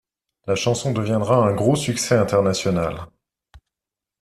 [0.47, 3.05] La chanson deviendra un gros succès international.